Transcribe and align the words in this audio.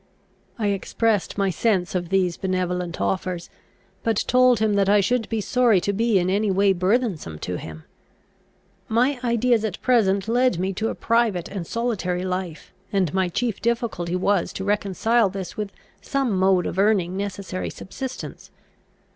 I 0.57 0.69
expressed 0.69 1.37
my 1.37 1.51
sense 1.51 1.93
of 1.93 2.09
these 2.09 2.35
benevolent 2.35 2.99
offers, 2.99 3.51
but 4.01 4.23
told 4.27 4.57
him 4.57 4.73
that 4.73 4.89
I 4.89 4.99
should 4.99 5.29
be 5.29 5.41
sorry 5.41 5.79
to 5.79 5.93
be 5.93 6.17
in 6.17 6.27
any 6.27 6.49
way 6.49 6.73
burthensome 6.73 7.37
to 7.41 7.57
him. 7.57 7.83
"My 8.89 9.19
ideas 9.23 9.63
at 9.63 9.79
present 9.83 10.27
led 10.27 10.57
me 10.57 10.73
to 10.73 10.89
a 10.89 10.95
private 10.95 11.49
and 11.49 11.67
solitary 11.67 12.23
life, 12.23 12.73
and 12.91 13.13
my 13.13 13.29
chief 13.29 13.61
difficulty 13.61 14.15
was 14.15 14.51
to 14.53 14.63
reconcile 14.63 15.29
this 15.29 15.55
with 15.55 15.71
some 16.01 16.31
mode 16.31 16.65
of 16.65 16.79
earning 16.79 17.15
necessary 17.15 17.69
subsistence. 17.69 18.49